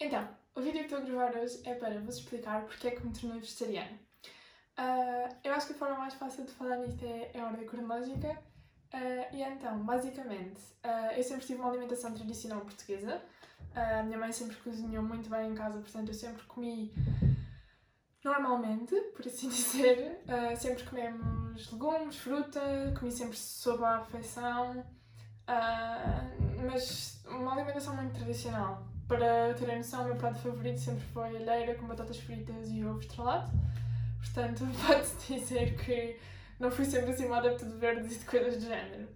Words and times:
Então, 0.00 0.28
o 0.54 0.60
vídeo 0.60 0.78
que 0.78 0.94
estou 0.94 0.98
a 0.98 1.02
gravar 1.02 1.36
hoje 1.36 1.60
é 1.64 1.74
para 1.74 1.98
vos 2.00 2.18
explicar 2.18 2.62
porque 2.62 2.86
é 2.86 2.90
que 2.92 3.04
me 3.04 3.12
tornei 3.12 3.40
vegetariana. 3.40 3.98
Uh, 4.78 5.36
eu 5.42 5.52
acho 5.52 5.66
que 5.66 5.72
a 5.72 5.76
forma 5.76 5.98
mais 5.98 6.14
fácil 6.14 6.44
de 6.44 6.52
falar 6.52 6.76
nisto 6.76 7.04
é 7.04 7.32
a 7.40 7.46
ordem 7.46 7.66
cronológica. 7.66 8.30
Uh, 8.94 9.34
e 9.36 9.42
então, 9.42 9.84
basicamente, 9.84 10.60
uh, 10.84 11.12
eu 11.16 11.22
sempre 11.24 11.44
tive 11.44 11.60
uma 11.60 11.70
alimentação 11.70 12.14
tradicional 12.14 12.60
portuguesa. 12.60 13.20
a 13.74 14.04
minha 14.04 14.18
mãe 14.18 14.30
sempre 14.30 14.56
cozinhou 14.58 15.02
muito 15.02 15.28
bem 15.28 15.50
em 15.50 15.54
casa, 15.56 15.80
portanto 15.80 16.08
eu 16.08 16.14
sempre 16.14 16.44
comi 16.44 16.94
normalmente, 18.24 18.94
por 19.16 19.26
assim 19.26 19.48
dizer. 19.50 20.20
sempre 20.58 20.84
comemos 20.84 21.72
legumes, 21.72 22.16
fruta, 22.16 22.60
comi 22.96 23.10
sempre 23.10 23.36
sob 23.36 23.82
a 23.84 23.98
refeição. 23.98 24.86
mas 26.70 27.20
uma 27.26 27.52
alimentação 27.52 27.96
muito 27.96 28.14
tradicional 28.14 28.97
para 29.08 29.54
terem 29.54 29.78
noção, 29.78 30.02
o 30.02 30.04
meu 30.04 30.16
prato 30.16 30.38
favorito 30.38 30.78
sempre 30.78 31.02
foi 31.14 31.28
alheira 31.28 31.74
com 31.74 31.86
batatas 31.86 32.18
fritas 32.18 32.68
e 32.68 32.84
ovo 32.84 33.00
estrelado. 33.00 33.50
Portanto, 34.18 34.64
pode-se 34.86 35.34
dizer 35.34 35.76
que 35.76 36.20
não 36.60 36.70
fui 36.70 36.84
sempre 36.84 37.10
assim 37.10 37.24
uma 37.24 37.38
adepta 37.38 37.64
de 37.64 37.76
verdes 37.78 38.16
e 38.16 38.18
de 38.18 38.24
coisas 38.26 38.56
do 38.56 38.68
género. 38.68 39.08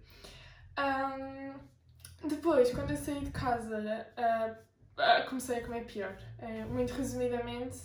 Um, 0.79 2.27
depois, 2.27 2.71
quando 2.71 2.89
eu 2.89 2.97
saí 2.97 3.23
de 3.23 3.31
casa, 3.31 3.77
uh, 4.17 4.51
uh, 4.99 5.29
comecei 5.29 5.59
a 5.59 5.63
comer 5.63 5.85
pior. 5.85 6.17
Uh, 6.39 6.67
muito 6.73 6.93
resumidamente, 6.93 7.77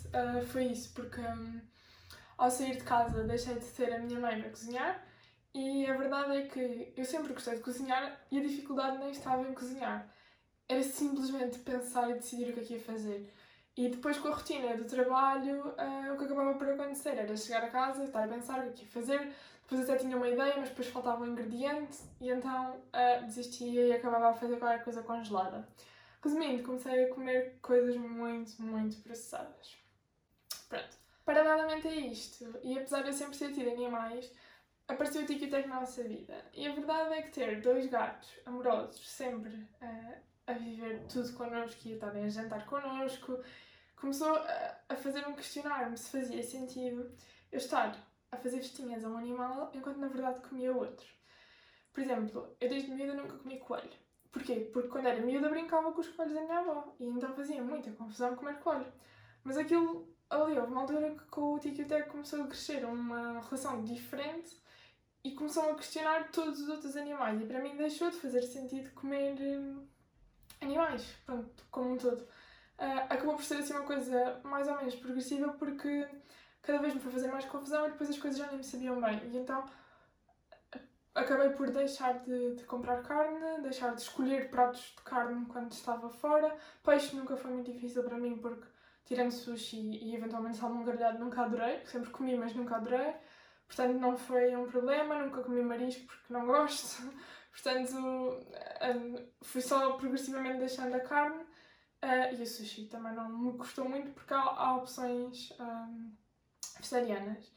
foi 0.47 0.63
isso, 0.65 0.91
porque 0.95 1.21
um, 1.21 1.61
ao 2.37 2.49
sair 2.49 2.75
de 2.77 2.83
casa 2.83 3.23
deixei 3.23 3.53
de 3.53 3.65
ter 3.65 3.93
a 3.93 3.99
minha 3.99 4.19
mãe 4.19 4.41
para 4.41 4.49
cozinhar 4.49 5.03
e 5.53 5.85
a 5.85 5.97
verdade 5.97 6.37
é 6.37 6.41
que 6.47 6.93
eu 6.95 7.05
sempre 7.05 7.33
gostei 7.33 7.55
de 7.55 7.61
cozinhar 7.61 8.19
e 8.31 8.39
a 8.39 8.41
dificuldade 8.41 8.97
nem 8.97 9.11
estava 9.11 9.47
em 9.47 9.53
cozinhar 9.53 10.07
era 10.69 10.83
simplesmente 10.83 11.57
pensar 11.59 12.11
e 12.11 12.13
decidir 12.13 12.51
o 12.51 12.53
que 12.53 12.59
é 12.59 12.63
que 12.63 12.73
ia 12.75 12.79
fazer. 12.79 13.33
E 13.75 13.89
depois 13.89 14.17
com 14.17 14.27
a 14.27 14.35
rotina 14.35 14.75
do 14.77 14.85
trabalho, 14.85 15.69
uh, 15.69 16.13
o 16.13 16.17
que 16.17 16.25
acabava 16.25 16.53
por 16.53 16.69
acontecer 16.69 17.17
era 17.17 17.35
chegar 17.35 17.63
a 17.63 17.69
casa, 17.69 18.03
estar 18.03 18.23
a 18.23 18.27
pensar 18.27 18.59
o 18.59 18.63
que 18.63 18.69
é 18.69 18.73
que 18.73 18.81
ia 18.83 18.89
fazer, 18.89 19.33
depois 19.61 19.81
até 19.81 19.97
tinha 19.97 20.15
uma 20.15 20.27
ideia, 20.27 20.55
mas 20.57 20.69
depois 20.69 20.87
faltava 20.89 21.23
um 21.23 21.27
ingrediente 21.27 21.97
e 22.21 22.29
então 22.29 22.75
uh, 22.75 23.25
desistia 23.25 23.87
e 23.87 23.93
acabava 23.93 24.29
a 24.29 24.33
fazer 24.33 24.57
qualquer 24.57 24.83
coisa 24.83 25.01
congelada. 25.01 25.67
Resumindo, 26.21 26.63
comecei 26.63 27.05
a 27.05 27.13
comer 27.13 27.57
coisas 27.61 27.95
muito, 27.95 28.61
muito 28.61 28.97
processadas. 28.97 29.77
Pronto. 30.67 30.97
Paralelamente 31.23 31.87
a 31.87 31.95
isto, 31.95 32.59
e 32.63 32.77
apesar 32.77 33.01
de 33.01 33.09
eu 33.09 33.13
sempre 33.13 33.37
ter 33.37 33.53
tido 33.53 33.69
animais, 33.69 34.31
apareceu 34.87 35.21
o 35.21 35.25
TikTok 35.25 35.67
na 35.67 35.79
nossa 35.81 36.03
vida. 36.03 36.43
E 36.53 36.67
a 36.67 36.73
verdade 36.73 37.13
é 37.13 37.21
que 37.21 37.31
ter 37.31 37.61
dois 37.61 37.85
gatos 37.87 38.29
amorosos 38.45 39.07
sempre 39.07 39.53
uh, 39.81 40.28
a 40.49 40.53
viver 40.53 41.05
tudo 41.07 41.31
connosco 41.33 41.79
e 41.85 41.91
a 41.91 41.93
estarem 41.95 42.25
a 42.25 42.29
jantar 42.29 42.65
connosco, 42.65 43.39
começou 43.95 44.35
a, 44.89 44.95
fazer-me 44.95 45.35
questionar-me 45.35 45.97
se 45.97 46.09
fazia 46.09 46.41
sentido 46.41 47.11
eu 47.51 47.57
estar 47.57 47.95
a 48.31 48.37
fazer 48.37 48.57
festinhas 48.57 49.03
a 49.03 49.09
um 49.09 49.17
animal 49.17 49.71
enquanto 49.73 49.97
na 49.97 50.07
verdade 50.07 50.47
comia 50.47 50.73
outro. 50.73 51.07
Por 51.93 52.01
exemplo, 52.01 52.55
eu 52.59 52.69
desde 52.69 52.91
miúda 52.91 53.13
nunca 53.13 53.37
comi 53.37 53.59
coelho. 53.59 53.89
Porquê? 54.31 54.69
Porque 54.71 54.89
quando 54.89 55.07
era 55.07 55.21
miúda 55.21 55.49
brincava 55.49 55.91
com 55.91 56.01
os 56.01 56.07
coelhos 56.07 56.35
da 56.35 56.41
minha 56.41 56.59
avó 56.59 56.95
e 56.99 57.05
então 57.05 57.33
fazia 57.35 57.61
muita 57.63 57.91
confusão 57.91 58.35
comer 58.35 58.59
coelho. 58.59 58.91
Mas 59.43 59.57
aquilo 59.57 60.07
ali 60.29 60.57
houve 60.57 60.71
uma 60.71 60.81
altura 60.81 61.11
que 61.11 61.25
com 61.25 61.53
o 61.53 61.59
Tiki 61.59 61.85
começou 62.09 62.43
a 62.43 62.47
crescer 62.47 62.85
uma 62.85 63.39
relação 63.41 63.83
diferente 63.83 64.55
e 65.23 65.31
começou 65.31 65.71
a 65.71 65.75
questionar 65.75 66.31
todos 66.31 66.61
os 66.61 66.69
outros 66.69 66.95
animais 66.95 67.41
e 67.41 67.45
para 67.45 67.61
mim 67.61 67.75
deixou 67.75 68.09
de 68.09 68.17
fazer 68.17 68.41
sentido 68.43 68.91
comer 68.91 69.35
hum, 69.39 69.85
animais, 70.61 71.03
pronto, 71.25 71.65
como 71.71 71.93
um 71.93 71.97
todo. 71.97 72.21
Uh, 72.77 73.05
acabou 73.09 73.35
por 73.35 73.43
ser 73.43 73.55
assim 73.55 73.73
uma 73.73 73.83
coisa 73.83 74.39
mais 74.43 74.67
ou 74.67 74.77
menos 74.77 74.95
progressiva 74.95 75.51
porque 75.53 76.07
cada 76.61 76.79
vez 76.79 76.93
me 76.93 76.99
foi 76.99 77.11
fazer 77.11 77.27
mais 77.29 77.45
confusão 77.45 77.87
e 77.87 77.91
depois 77.91 78.09
as 78.09 78.17
coisas 78.17 78.39
já 78.39 78.47
nem 78.47 78.57
me 78.57 78.63
sabiam 78.63 79.01
bem. 79.01 79.21
E 79.31 79.37
então 79.37 79.65
acabei 81.13 81.49
por 81.49 81.69
deixar 81.69 82.19
de, 82.19 82.55
de, 82.55 82.63
comprar 82.63 83.01
carne, 83.03 83.61
deixar 83.61 83.93
de 83.93 84.01
escolher 84.01 84.49
pratos 84.49 84.93
de 84.97 85.03
carne 85.03 85.45
quando 85.47 85.71
estava 85.71 86.09
fora. 86.09 86.55
Peixe 86.83 87.15
nunca 87.15 87.35
foi 87.35 87.51
muito 87.51 87.71
difícil 87.71 88.03
para 88.03 88.17
mim 88.17 88.37
porque, 88.37 88.67
tirando 89.05 89.31
sushi 89.31 89.77
e, 89.77 90.11
e 90.11 90.15
eventualmente 90.15 90.57
salmão 90.57 90.83
grelhado, 90.83 91.19
nunca 91.19 91.41
adorei. 91.43 91.85
Sempre 91.85 92.09
comi, 92.11 92.37
mas 92.37 92.53
nunca 92.53 92.75
adorei. 92.77 93.13
Portanto, 93.67 93.99
não 93.99 94.17
foi 94.17 94.55
um 94.55 94.67
problema. 94.67 95.19
Nunca 95.19 95.41
comi 95.41 95.61
marisco 95.61 96.05
porque 96.05 96.33
não 96.33 96.45
gosto. 96.45 97.03
Portanto, 97.51 97.95
um, 97.95 99.27
fui 99.41 99.61
só 99.61 99.93
progressivamente 99.93 100.59
deixando 100.59 100.95
a 100.95 100.99
carne 100.99 101.43
uh, 102.03 102.35
e 102.37 102.41
o 102.41 102.47
sushi 102.47 102.85
também 102.85 103.13
não 103.13 103.29
me 103.29 103.57
custou 103.57 103.87
muito 103.87 104.11
porque 104.11 104.33
há, 104.33 104.39
há 104.39 104.75
opções 104.77 105.51
um, 105.59 106.11
vegetarianas. 106.77 107.51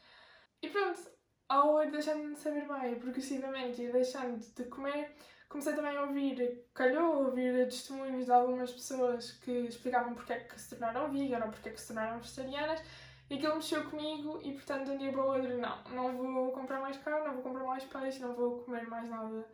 E 0.61 0.69
pronto, 0.69 1.01
ao 1.49 1.83
ir 1.83 1.91
deixando 1.91 2.33
de 2.33 2.39
saber 2.39 2.67
bem 2.67 2.99
progressivamente 2.99 3.83
e 3.83 3.93
deixando 3.93 4.39
de 4.39 4.65
comer, 4.65 5.15
comecei 5.49 5.75
também 5.75 5.97
a 5.97 6.03
ouvir, 6.03 6.65
calhou 6.73 7.13
a 7.13 7.19
ouvir 7.27 7.67
testemunhos 7.67 8.25
de 8.25 8.33
algumas 8.33 8.73
pessoas 8.73 9.33
que 9.33 9.51
explicavam 9.51 10.15
porque 10.15 10.33
é 10.33 10.41
que 10.41 10.59
se 10.61 10.71
tornaram 10.71 11.11
vegan 11.11 11.45
ou 11.45 11.51
porque 11.51 11.69
é 11.69 11.73
que 11.73 11.81
se 11.81 11.89
tornaram 11.89 12.19
vegetarianas 12.19 12.81
e 13.29 13.35
aquilo 13.35 13.57
mexeu 13.57 13.85
comigo 13.91 14.41
e 14.43 14.53
portanto 14.53 14.87
de 14.87 14.91
um 14.93 14.99
dia 14.99 15.13
para 15.13 15.23
o 15.23 15.27
outro 15.27 15.59
não, 15.59 15.85
não 15.91 16.17
vou 16.17 16.53
comprar 16.53 16.81
mais 16.81 16.97
carne, 16.99 17.27
não 17.27 17.35
vou 17.35 17.43
comprar 17.43 17.65
mais 17.65 17.85
peixe, 17.85 18.19
não 18.19 18.35
vou 18.35 18.61
comer 18.61 18.87
mais 18.89 19.09
nada 19.09 19.47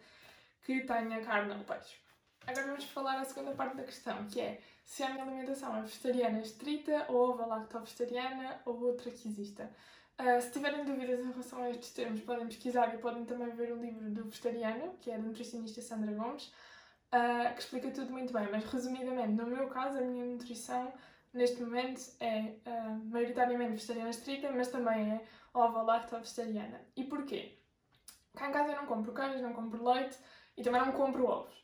que 0.68 0.82
tenha 0.82 1.24
carne 1.24 1.54
ou 1.54 1.64
peixe. 1.64 1.96
Agora 2.46 2.66
vamos 2.66 2.84
falar 2.84 3.18
a 3.18 3.24
segunda 3.24 3.52
parte 3.52 3.78
da 3.78 3.84
questão, 3.84 4.26
que 4.26 4.38
é 4.38 4.60
se 4.84 5.02
a 5.02 5.08
minha 5.08 5.24
alimentação 5.24 5.74
é 5.74 5.80
vegetariana 5.80 6.42
estrita 6.42 7.06
ou 7.08 7.30
ovo 7.30 7.46
lacto-vegetariana 7.46 8.60
ou 8.66 8.78
outra 8.82 9.10
que 9.10 9.28
exista. 9.28 9.70
Uh, 10.20 10.38
se 10.42 10.52
tiverem 10.52 10.84
dúvidas 10.84 11.20
em 11.20 11.30
relação 11.30 11.62
a 11.62 11.70
estes 11.70 11.90
termos, 11.92 12.20
podem 12.20 12.46
pesquisar 12.48 12.94
e 12.94 12.98
podem 12.98 13.24
também 13.24 13.48
ver 13.52 13.72
o 13.72 13.76
livro 13.76 14.10
do 14.10 14.24
vegetariano, 14.24 14.94
que 15.00 15.10
é 15.10 15.16
da 15.16 15.22
nutricionista 15.22 15.80
Sandra 15.80 16.12
Gomes, 16.12 16.52
uh, 17.14 17.54
que 17.54 17.60
explica 17.62 17.90
tudo 17.90 18.12
muito 18.12 18.30
bem. 18.30 18.46
Mas 18.52 18.64
resumidamente, 18.64 19.32
no 19.32 19.46
meu 19.46 19.68
caso, 19.68 19.96
a 19.96 20.02
minha 20.02 20.26
nutrição 20.26 20.92
neste 21.32 21.62
momento 21.62 22.02
é 22.20 22.56
uh, 22.66 23.04
maioritariamente 23.06 23.70
vegetariana 23.70 24.10
estrita, 24.10 24.52
mas 24.52 24.68
também 24.68 25.12
é 25.12 25.24
ovo 25.54 25.82
lacto-vegetariana. 25.82 26.78
E 26.94 27.04
porquê? 27.04 27.58
Cá 28.36 28.50
em 28.50 28.52
casa 28.52 28.72
eu 28.72 28.76
não 28.76 28.86
compro 28.86 29.14
queijo, 29.14 29.42
não 29.42 29.54
compro 29.54 29.82
leite, 29.82 30.18
e 30.58 30.62
também 30.62 30.80
não 30.80 30.92
compro 30.92 31.24
ovos. 31.24 31.56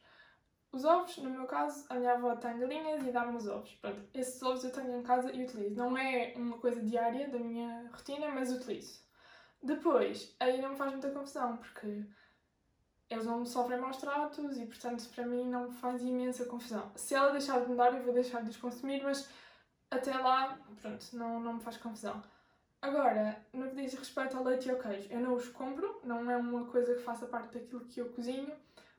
Os 0.73 0.85
ovos, 0.85 1.19
no 1.19 1.31
meu 1.31 1.47
caso, 1.47 1.85
a 1.89 1.95
minha 1.95 2.15
avó 2.15 2.35
tem 2.37 2.59
galinhas 2.59 3.07
e 3.07 3.11
dá-me 3.11 3.37
os 3.37 3.47
ovos. 3.47 3.73
Pronto, 3.75 4.03
esses 4.15 4.43
ovos 4.43 4.65
eu 4.65 4.73
tenho 4.73 4.99
em 4.99 5.03
casa 5.03 5.31
e 5.33 5.45
utilizo. 5.45 5.77
Não 5.77 5.97
é 5.97 6.33
uma 6.37 6.59
coisa 6.59 6.81
diária 6.81 7.29
da 7.29 7.39
minha 7.39 7.89
rotina, 7.93 8.29
mas 8.29 8.51
utilizo. 8.51 9.01
Depois, 9.63 10.35
aí 10.41 10.61
não 10.61 10.71
me 10.71 10.77
faz 10.77 10.93
muita 10.93 11.11
confusão, 11.11 11.57
porque 11.57 12.05
eles 13.11 13.25
não 13.25 13.45
sofrem 13.45 13.79
maus 13.79 13.97
tratos 13.97 14.57
e, 14.59 14.67
portanto, 14.67 15.09
para 15.15 15.27
mim 15.27 15.49
não 15.49 15.69
me 15.69 15.75
faz 15.75 16.03
imensa 16.03 16.45
confusão. 16.45 16.91
Se 16.97 17.15
ela 17.15 17.33
deixar 17.33 17.61
de 17.61 17.71
me 17.71 17.77
dar, 17.77 17.95
eu 17.95 18.03
vou 18.03 18.13
deixar 18.13 18.43
de 18.43 18.51
os 18.51 18.57
consumir, 18.57 19.03
mas 19.03 19.29
até 19.91 20.13
lá, 20.17 20.59
pronto, 20.81 21.05
não, 21.13 21.41
não 21.41 21.55
me 21.55 21.61
faz 21.61 21.77
confusão. 21.77 22.23
Agora, 22.83 23.43
no 23.53 23.71
que 23.71 23.77
diz 23.77 23.95
respeito 23.95 24.37
ao 24.37 24.45
leite 24.45 24.69
e 24.69 24.71
ao 24.71 24.79
queijo, 24.79 25.09
eu 25.11 25.21
não 25.21 25.35
os 25.35 25.49
compro, 25.49 26.01
não 26.05 26.31
é 26.31 26.37
uma 26.37 26.67
coisa 26.67 26.95
que 26.95 27.01
faça 27.01 27.27
parte 27.27 27.59
daquilo 27.59 27.87
que 27.87 28.01
eu 28.01 28.11
cozinho, 28.11 28.53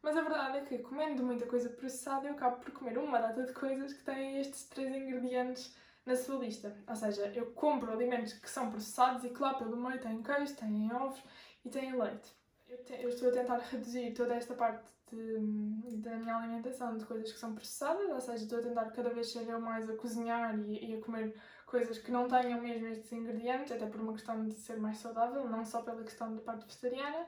mas 0.06 0.16
a 0.16 0.22
verdade 0.22 0.60
é 0.60 0.62
que, 0.62 0.78
comendo 0.78 1.24
muita 1.24 1.48
coisa 1.48 1.68
processada, 1.68 2.28
eu 2.28 2.34
acabo 2.34 2.58
por 2.58 2.72
comer 2.74 2.96
uma 3.00 3.20
data 3.20 3.42
de 3.42 3.52
coisas 3.54 3.92
que 3.92 4.04
têm 4.04 4.40
estes 4.40 4.66
três 4.66 4.96
ingredientes 4.96 5.76
na 6.06 6.16
sua 6.16 6.38
lista. 6.38 6.78
Ou 6.88 6.96
seja, 6.96 7.26
eu 7.34 7.52
compro 7.54 7.92
alimentos 7.92 8.34
que 8.34 8.48
são 8.48 8.70
processados 8.70 9.24
e 9.24 9.30
que 9.30 9.42
lá 9.42 9.56
pelo 9.56 9.76
meio 9.76 10.00
têm 10.00 10.22
queijo, 10.22 10.56
têm 10.58 10.94
ovos 10.94 11.20
e 11.66 11.70
têm 11.72 12.00
leite. 12.00 12.32
Eu, 12.68 12.84
te, 12.84 12.94
eu 13.02 13.10
estou 13.10 13.30
a 13.30 13.32
tentar 13.32 13.58
reduzir 13.58 14.14
toda 14.14 14.36
esta 14.36 14.54
parte 14.54 14.88
da 15.12 16.18
minha 16.18 16.38
alimentação 16.38 16.96
de 16.96 17.06
coisas 17.06 17.32
que 17.32 17.40
são 17.40 17.56
processadas, 17.56 18.08
ou 18.08 18.22
seja, 18.22 18.44
estou 18.44 18.60
a 18.60 18.62
tentar 18.62 18.92
cada 18.92 19.10
vez 19.10 19.32
ser 19.32 19.50
eu 19.50 19.60
mais 19.60 19.90
a 19.90 19.96
cozinhar 19.96 20.56
e, 20.60 20.92
e 20.92 20.96
a 20.98 21.02
comer 21.02 21.34
coisas 21.66 21.98
que 21.98 22.12
não 22.12 22.28
tenham 22.28 22.62
mesmo 22.62 22.88
estes 22.90 23.12
ingredientes, 23.12 23.72
até 23.72 23.88
por 23.88 24.00
uma 24.02 24.14
questão 24.14 24.46
de 24.46 24.54
ser 24.54 24.78
mais 24.78 25.00
saudável, 25.00 25.50
não 25.50 25.66
só 25.66 25.82
pela 25.82 26.04
questão 26.04 26.36
da 26.36 26.44
parte 26.44 26.64
vegetariana. 26.68 27.26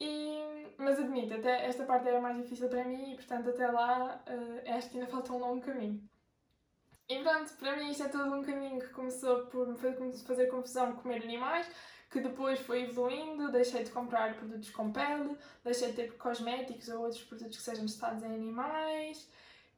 E, 0.00 0.74
mas 0.76 0.98
admito, 0.98 1.34
até 1.34 1.66
esta 1.66 1.84
parte 1.84 2.08
é 2.08 2.16
a 2.16 2.20
mais 2.20 2.36
difícil 2.36 2.68
para 2.68 2.84
mim 2.84 3.12
e, 3.12 3.14
portanto, 3.14 3.50
até 3.50 3.66
lá 3.66 4.22
uh, 4.28 4.76
acho 4.76 4.90
que 4.90 4.98
ainda 4.98 5.10
falta 5.10 5.32
um 5.32 5.38
longo 5.38 5.64
caminho. 5.64 6.02
E 7.08 7.18
pronto, 7.22 7.52
para 7.54 7.76
mim 7.76 7.90
isto 7.90 8.04
é 8.04 8.08
todo 8.08 8.34
um 8.34 8.42
caminho 8.42 8.80
que 8.80 8.88
começou 8.88 9.46
por 9.46 9.68
me 9.68 9.76
fazer 9.76 10.46
confusão 10.46 10.96
comer 10.96 11.22
animais, 11.22 11.68
que 12.10 12.20
depois 12.20 12.60
foi 12.60 12.84
evoluindo, 12.84 13.52
deixei 13.52 13.84
de 13.84 13.90
comprar 13.90 14.34
produtos 14.34 14.70
com 14.70 14.90
pele, 14.90 15.36
deixei 15.62 15.88
de 15.90 15.96
ter 15.96 16.16
cosméticos 16.16 16.88
ou 16.88 17.02
outros 17.02 17.22
produtos 17.24 17.56
que 17.58 17.62
sejam 17.62 17.84
testados 17.84 18.22
em 18.22 18.34
animais 18.34 19.28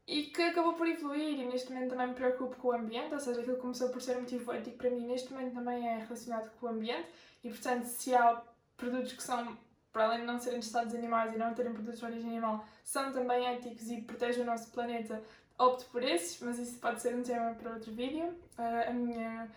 e 0.07 0.25
que 0.27 0.43
acabou 0.43 0.75
por 0.75 0.87
evoluir 0.87 1.41
e 1.41 1.47
neste 1.47 1.73
momento 1.73 1.91
também 1.91 2.09
me 2.09 2.15
preocupo 2.15 2.55
com 2.57 2.69
o 2.69 2.73
ambiente, 2.73 3.13
ou 3.13 3.19
seja, 3.19 3.41
aquilo 3.41 3.57
começou 3.57 3.89
por 3.89 4.01
ser 4.01 4.17
um 4.17 4.21
motivo 4.21 4.53
ético 4.53 4.77
para 4.77 4.91
mim 4.91 5.07
neste 5.07 5.33
momento 5.33 5.55
também 5.55 5.89
é 5.89 5.99
relacionado 5.99 6.51
com 6.61 6.67
o 6.67 6.69
ambiente 6.69 7.09
e 7.43 7.49
portanto 7.49 7.85
se 7.85 8.15
há 8.15 8.41
produtos 8.77 9.13
que 9.15 9.23
são 9.23 9.59
para 9.97 10.05
além 10.05 10.21
de 10.21 10.27
não 10.27 10.39
serem 10.39 10.61
testados 10.61 10.95
animais 10.95 11.35
e 11.35 11.39
não 11.39 11.55
terem 11.55 11.73
produtos 11.73 12.01
de 12.01 12.05
origem 12.05 12.29
animal, 12.33 12.63
são 12.85 13.11
também 13.13 13.47
éticos 13.47 13.91
e 13.91 14.03
protegem 14.03 14.43
o 14.43 14.45
nosso 14.45 14.71
planeta 14.71 15.23
opto 15.59 15.87
por 15.87 16.03
esses, 16.03 16.39
mas 16.43 16.59
isso 16.59 16.79
pode 16.79 17.01
ser 17.01 17.15
um 17.15 17.23
tema 17.23 17.55
para 17.55 17.73
outro 17.73 17.91
vídeo. 17.93 18.27
Uh, 18.59 18.91
a 18.91 18.93
minha 18.93 19.49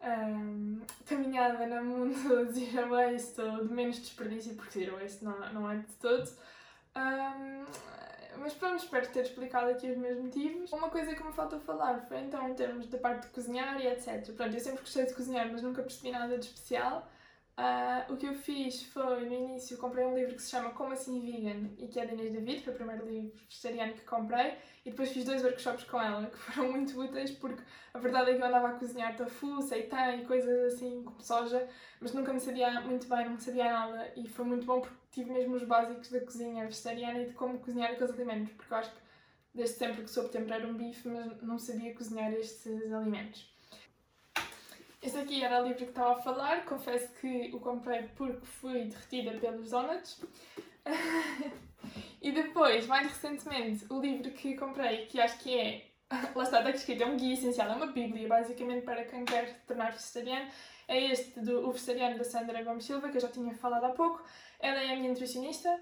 um, 0.00 0.80
caminhada 1.04 1.66
no 1.66 1.84
mundo 1.84 2.52
de 2.52 2.70
zero 2.70 2.90
waste 2.90 3.40
ou 3.40 3.66
de 3.66 3.74
menos 3.74 3.96
desperdício, 3.96 4.54
porque 4.54 4.78
zero 4.78 4.96
waste 4.96 5.24
não, 5.24 5.36
não 5.52 5.68
é 5.68 5.78
de 5.78 5.92
todo. 6.00 6.30
Um, 6.94 7.64
mas 8.38 8.54
pronto, 8.54 8.84
espero 8.84 9.08
ter 9.08 9.22
explicado 9.22 9.72
aqui 9.72 9.90
os 9.90 9.98
meus 9.98 10.20
motivos. 10.20 10.72
Uma 10.72 10.88
coisa 10.88 11.16
que 11.16 11.24
me 11.24 11.32
faltou 11.32 11.58
falar 11.58 12.00
foi 12.02 12.20
então 12.20 12.48
em 12.48 12.54
termos 12.54 12.86
da 12.86 12.96
parte 12.98 13.26
de 13.26 13.32
cozinhar 13.32 13.80
e 13.80 13.88
etc. 13.88 14.24
Pronto, 14.36 14.54
eu 14.54 14.60
sempre 14.60 14.82
gostei 14.82 15.04
de 15.04 15.14
cozinhar, 15.14 15.50
mas 15.50 15.62
nunca 15.62 15.82
percebi 15.82 16.12
nada 16.12 16.38
de 16.38 16.46
especial. 16.46 17.10
Uh, 17.60 18.10
o 18.10 18.16
que 18.16 18.24
eu 18.24 18.32
fiz 18.32 18.84
foi, 18.84 19.26
no 19.26 19.34
início, 19.34 19.76
comprei 19.76 20.02
um 20.06 20.14
livro 20.14 20.34
que 20.34 20.40
se 20.40 20.48
chama 20.48 20.70
Como 20.70 20.94
Assim 20.94 21.20
Vegan 21.20 21.68
e 21.76 21.88
que 21.88 22.00
é 22.00 22.06
de 22.06 22.14
Inês 22.14 22.32
David, 22.32 22.62
foi 22.62 22.72
o 22.72 22.76
primeiro 22.76 23.06
livro 23.06 23.38
vegetariano 23.46 23.92
que 23.92 24.00
comprei, 24.00 24.54
e 24.82 24.90
depois 24.90 25.12
fiz 25.12 25.26
dois 25.26 25.44
workshops 25.44 25.84
com 25.84 26.00
ela 26.00 26.30
que 26.30 26.38
foram 26.40 26.72
muito 26.72 26.98
úteis 26.98 27.32
porque 27.32 27.62
a 27.92 27.98
verdade 27.98 28.30
é 28.30 28.34
que 28.36 28.40
eu 28.40 28.46
andava 28.46 28.68
a 28.68 28.72
cozinhar 28.78 29.14
tofu, 29.14 29.60
seitan 29.60 30.16
e 30.16 30.24
coisas 30.24 30.72
assim 30.72 31.02
como 31.04 31.20
soja, 31.20 31.68
mas 32.00 32.14
nunca 32.14 32.32
me 32.32 32.40
sabia 32.40 32.80
muito 32.80 33.06
bem, 33.06 33.28
não 33.28 33.38
sabia 33.38 33.70
nada 33.70 34.10
e 34.16 34.26
foi 34.26 34.46
muito 34.46 34.64
bom 34.64 34.80
porque 34.80 34.96
tive 35.10 35.30
mesmo 35.30 35.56
os 35.56 35.64
básicos 35.64 36.08
da 36.08 36.20
cozinha 36.20 36.64
vegetariana 36.64 37.20
e 37.20 37.26
de 37.26 37.34
como 37.34 37.58
cozinhar 37.58 37.90
aqueles 37.90 38.14
alimentos, 38.14 38.54
porque 38.54 38.72
eu 38.72 38.78
acho 38.78 38.90
que 38.90 39.00
desde 39.54 39.76
sempre 39.76 40.02
que 40.02 40.10
soube 40.10 40.30
temperar 40.30 40.64
um 40.64 40.72
bife, 40.72 41.06
mas 41.06 41.42
não 41.42 41.58
sabia 41.58 41.92
cozinhar 41.94 42.32
estes 42.32 42.90
alimentos. 42.90 43.50
Este 45.02 45.18
aqui 45.18 45.42
era 45.42 45.62
o 45.62 45.64
livro 45.64 45.78
que 45.78 45.90
estava 45.90 46.12
a 46.12 46.22
falar, 46.22 46.64
confesso 46.66 47.10
que 47.20 47.50
o 47.54 47.60
comprei 47.60 48.02
porque 48.14 48.44
fui 48.44 48.84
derretida 48.84 49.32
pelos 49.38 49.70
donuts. 49.70 50.20
e 52.20 52.32
depois, 52.32 52.86
mais 52.86 53.06
recentemente, 53.06 53.86
o 53.88 53.98
livro 53.98 54.30
que 54.32 54.54
comprei, 54.56 55.06
que 55.06 55.18
acho 55.18 55.38
que 55.38 55.58
é, 55.58 55.86
lá 56.36 56.44
está, 56.44 56.58
está 56.58 56.70
escrito, 56.70 57.02
é 57.02 57.06
um 57.06 57.16
guia 57.16 57.32
essencial, 57.32 57.70
é 57.70 57.74
uma 57.74 57.86
bíblia, 57.86 58.28
basicamente, 58.28 58.84
para 58.84 59.04
quem 59.06 59.24
quer 59.24 59.60
tornar 59.66 59.92
vegetariano, 59.92 60.50
é 60.86 61.04
este 61.12 61.40
do 61.40 61.66
O 61.66 61.72
Vegetariano 61.72 62.18
da 62.18 62.24
Sandra 62.24 62.62
Gomes 62.62 62.84
Silva, 62.84 63.08
que 63.08 63.16
eu 63.16 63.20
já 63.22 63.28
tinha 63.28 63.54
falado 63.54 63.84
há 63.84 63.90
pouco. 63.90 64.22
Ela 64.58 64.82
é 64.82 64.92
a 64.92 64.96
minha 64.96 65.08
nutricionista. 65.08 65.80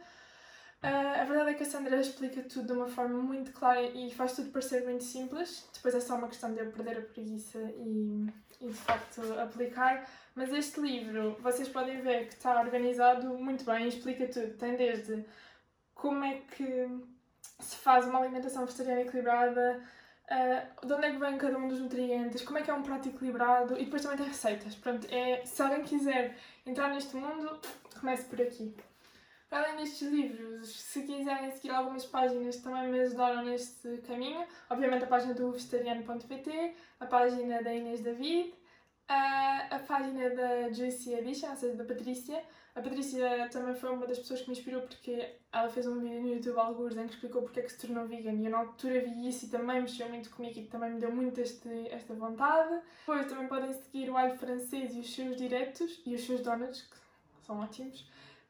Uh, 0.82 1.20
a 1.20 1.24
verdade 1.24 1.50
é 1.50 1.54
que 1.54 1.64
a 1.64 1.66
Sandra 1.66 2.00
explica 2.00 2.40
tudo 2.42 2.68
de 2.68 2.72
uma 2.72 2.86
forma 2.86 3.18
muito 3.20 3.50
clara 3.52 3.82
e 3.82 4.14
faz 4.14 4.36
tudo 4.36 4.50
parecer 4.50 4.84
muito 4.84 5.02
simples. 5.02 5.68
Depois 5.74 5.94
é 5.94 6.00
só 6.00 6.14
uma 6.14 6.28
questão 6.28 6.52
de 6.52 6.60
eu 6.60 6.70
perder 6.70 6.98
a 6.98 7.02
preguiça 7.02 7.58
e, 7.58 8.26
e 8.60 8.68
de 8.68 8.74
facto 8.74 9.20
aplicar. 9.40 10.08
Mas 10.36 10.52
este 10.52 10.80
livro, 10.80 11.36
vocês 11.40 11.68
podem 11.68 12.00
ver 12.00 12.28
que 12.28 12.34
está 12.34 12.60
organizado 12.60 13.26
muito 13.38 13.64
bem 13.64 13.88
explica 13.88 14.28
tudo. 14.28 14.56
Tem 14.56 14.76
desde 14.76 15.24
como 15.96 16.22
é 16.24 16.42
que 16.56 16.88
se 17.58 17.76
faz 17.76 18.06
uma 18.06 18.20
alimentação 18.20 18.64
vegetariana 18.64 19.00
equilibrada, 19.00 19.82
uh, 20.30 20.86
de 20.86 20.92
onde 20.92 21.06
é 21.06 21.10
que 21.10 21.18
vem 21.18 21.38
cada 21.38 21.58
um 21.58 21.66
dos 21.66 21.80
nutrientes, 21.80 22.42
como 22.42 22.58
é 22.58 22.62
que 22.62 22.70
é 22.70 22.74
um 22.74 22.82
prato 22.84 23.08
equilibrado 23.08 23.76
e 23.76 23.84
depois 23.84 24.02
também 24.02 24.18
tem 24.18 24.28
receitas. 24.28 24.76
Pronto, 24.76 25.06
é, 25.10 25.44
se 25.44 25.60
alguém 25.60 25.82
quiser 25.82 26.36
entrar 26.64 26.88
neste 26.90 27.16
mundo, 27.16 27.60
comece 27.98 28.24
por 28.26 28.40
aqui. 28.40 28.72
Para 29.48 29.64
além 29.64 29.76
destes 29.76 30.08
livros, 30.10 30.68
se 30.68 31.02
quiserem 31.04 31.50
seguir 31.50 31.70
algumas 31.70 32.04
páginas 32.04 32.56
que 32.56 32.62
também 32.62 32.88
me 32.88 33.00
ajudaram 33.00 33.44
neste 33.44 33.96
caminho, 34.06 34.44
obviamente 34.68 35.04
a 35.04 35.06
página 35.06 35.32
do 35.32 35.52
vegetariano.pt, 35.52 36.74
a 37.00 37.06
página 37.06 37.62
da 37.62 37.74
Inês 37.74 38.02
David, 38.02 38.52
a, 39.08 39.80
página 39.86 40.28
da 40.30 40.70
Juicy 40.70 41.14
Edition, 41.14 41.50
ou 41.50 41.56
seja, 41.56 41.74
da 41.76 41.84
Patrícia. 41.84 42.42
A 42.74 42.82
Patrícia 42.82 43.48
também 43.50 43.74
foi 43.74 43.90
uma 43.90 44.06
das 44.06 44.18
pessoas 44.18 44.42
que 44.42 44.50
me 44.50 44.56
inspirou 44.56 44.82
porque 44.82 45.36
ela 45.50 45.68
fez 45.68 45.86
um 45.86 45.98
vídeo 45.98 46.20
no 46.20 46.28
YouTube 46.28 46.58
alguns 46.58 46.96
em 46.96 47.06
que 47.06 47.14
explicou 47.14 47.42
porque 47.42 47.60
é 47.60 47.62
que 47.62 47.72
se 47.72 47.78
tornou 47.78 48.06
vegan 48.06 48.34
e 48.34 48.44
eu 48.44 48.50
na 48.50 48.58
altura 48.58 49.00
vi 49.00 49.28
isso 49.28 49.46
e 49.46 49.48
também 49.48 49.80
mexeu 49.80 50.08
muito 50.08 50.30
comigo 50.30 50.60
e 50.60 50.66
também 50.66 50.92
me 50.92 51.00
deu 51.00 51.10
muito 51.10 51.40
este, 51.40 51.68
esta 51.88 52.14
vontade. 52.14 52.80
Depois 53.00 53.26
também 53.26 53.48
podem 53.48 53.72
seguir 53.72 54.10
o 54.10 54.16
Alho 54.16 54.36
Francês 54.36 54.94
e 54.94 55.00
os 55.00 55.12
seus 55.12 55.36
diretos 55.36 56.00
e 56.06 56.14
os 56.14 56.20
seus 56.24 56.40
donuts, 56.40 56.82
que 56.82 56.96
são 57.46 57.58
ótimos. 57.58 58.06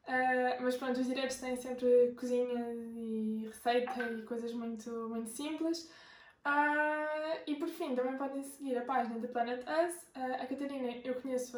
Uh, 0.07 0.61
mas 0.61 0.75
pronto, 0.75 0.99
os 0.99 1.07
diretos 1.07 1.37
têm 1.37 1.55
sempre 1.55 2.13
cozinha 2.17 2.73
e 2.73 3.45
receita 3.47 4.11
e 4.11 4.23
coisas 4.23 4.53
muito, 4.53 4.89
muito 5.09 5.29
simples. 5.29 5.89
Uh, 6.45 7.39
e 7.45 7.55
por 7.55 7.67
fim, 7.67 7.95
também 7.95 8.17
podem 8.17 8.41
seguir 8.41 8.77
a 8.77 8.85
página 8.85 9.19
da 9.19 9.27
Planet 9.27 9.61
Us. 9.61 9.95
Uh, 10.15 10.41
a 10.41 10.47
Catarina 10.47 10.97
eu 11.03 11.21
conheço 11.21 11.57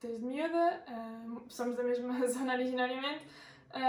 desde 0.00 0.24
miúda, 0.24 0.82
somos 1.48 1.76
da 1.76 1.82
mesma 1.84 2.14
zona 2.26 2.54
originariamente. 2.54 3.24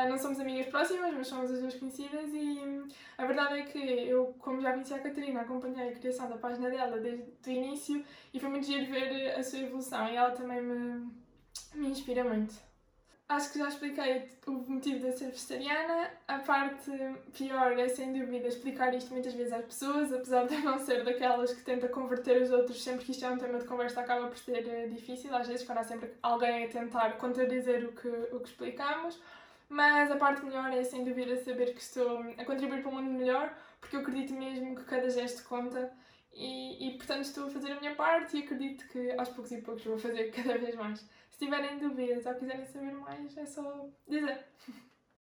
não 0.07 0.17
somos 0.17 0.39
amigas 0.39 0.67
próximas, 0.67 1.11
mas 1.11 1.27
somos 1.27 1.49
as 1.49 1.59
duas 1.59 1.73
conhecidas 1.75 2.29
e 2.31 2.59
um, 2.59 2.87
a 3.17 3.25
verdade 3.25 3.61
é 3.61 3.63
que 3.63 3.79
eu, 3.79 4.35
como 4.37 4.61
já 4.61 4.73
conheci 4.73 4.93
a 4.93 4.99
Catarina, 4.99 5.41
acompanhei 5.41 5.89
a 5.89 5.93
criação 5.93 6.29
da 6.29 6.37
página 6.37 6.69
dela 6.69 6.99
desde 6.99 7.25
o 7.47 7.51
início 7.51 8.05
e 8.31 8.39
foi 8.39 8.49
muito 8.49 8.67
giro 8.67 8.91
ver 8.91 9.31
a 9.31 9.41
sua 9.41 9.59
evolução 9.59 10.07
e 10.07 10.15
ela 10.15 10.31
também 10.31 10.61
me, 10.61 11.11
me 11.73 11.87
inspira 11.87 12.23
muito. 12.23 12.72
Acho 13.29 13.51
que 13.51 13.59
já 13.59 13.67
expliquei 13.69 14.29
o 14.45 14.51
motivo 14.51 14.99
de 14.99 15.17
ser 15.17 15.31
vegetariana. 15.31 16.11
A 16.27 16.39
parte 16.39 16.91
pior 17.33 17.71
é, 17.79 17.87
sem 17.87 18.13
dúvida, 18.13 18.47
explicar 18.47 18.93
isto 18.93 19.11
muitas 19.11 19.33
vezes 19.33 19.53
às 19.53 19.65
pessoas, 19.65 20.13
apesar 20.13 20.45
de 20.45 20.55
eu 20.55 20.61
não 20.61 20.77
ser 20.77 21.03
daquelas 21.03 21.53
que 21.53 21.63
tenta 21.63 21.87
converter 21.87 22.41
os 22.41 22.51
outros 22.51 22.83
sempre 22.83 23.05
que 23.05 23.11
isto 23.11 23.25
é 23.25 23.29
um 23.29 23.37
tema 23.37 23.59
de 23.59 23.65
conversa, 23.65 24.01
acaba 24.01 24.27
por 24.27 24.37
ser 24.37 24.67
eh, 24.67 24.87
difícil, 24.87 25.33
às 25.35 25.47
vezes, 25.47 25.67
há 25.69 25.83
sempre 25.83 26.13
alguém 26.21 26.65
a 26.65 26.67
tentar 26.67 27.17
contradizer 27.17 27.85
o 27.85 27.93
que, 27.93 28.07
o 28.07 28.39
que 28.39 28.49
explicamos. 28.49 29.19
Mas 29.69 30.11
a 30.11 30.17
parte 30.17 30.45
melhor 30.45 30.71
é, 30.71 30.83
sem 30.83 31.03
dúvida, 31.03 31.35
saber 31.43 31.73
que 31.73 31.81
estou 31.81 32.19
a 32.37 32.45
contribuir 32.45 32.81
para 32.81 32.91
um 32.91 32.95
mundo 32.95 33.09
melhor, 33.17 33.51
porque 33.79 33.95
eu 33.95 34.01
acredito 34.01 34.33
mesmo 34.33 34.75
que 34.75 34.83
cada 34.83 35.09
gesto 35.09 35.43
conta 35.47 35.91
e, 36.35 36.87
e, 36.87 36.97
portanto 36.97 37.21
estou 37.21 37.47
a 37.47 37.49
fazer 37.49 37.71
a 37.71 37.79
minha 37.79 37.95
parte 37.95 38.37
e 38.37 38.43
acredito 38.43 38.87
que 38.89 39.11
aos 39.11 39.29
poucos 39.29 39.51
e 39.51 39.61
poucos 39.61 39.83
vou 39.83 39.97
fazer 39.97 40.31
cada 40.31 40.57
vez 40.57 40.75
mais. 40.75 41.05
Se 41.33 41.39
tiverem 41.39 41.79
dúvidas 41.79 42.27
ou 42.27 42.35
quiserem 42.35 42.63
saber 42.67 42.91
mais, 42.91 43.35
é 43.35 43.45
só 43.47 43.89
dizer. 44.07 44.45